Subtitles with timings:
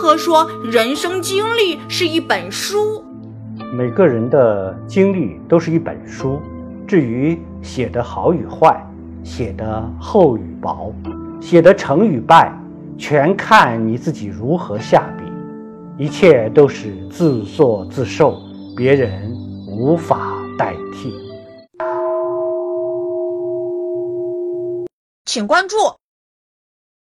[0.00, 3.04] 何说人生经历是一本书？
[3.70, 6.40] 每个人的经历都是一本书。
[6.88, 8.82] 至于写的好与坏，
[9.22, 10.90] 写的厚与薄，
[11.38, 12.50] 写的成与败，
[12.96, 16.02] 全看你自己如何下笔。
[16.02, 18.40] 一切都是自作自受，
[18.74, 19.30] 别人
[19.68, 21.12] 无法代替。
[25.26, 25.76] 请关注。